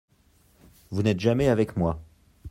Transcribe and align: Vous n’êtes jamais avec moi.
Vous 0.89 1.03
n’êtes 1.03 1.19
jamais 1.19 1.47
avec 1.47 1.77
moi. 1.77 2.01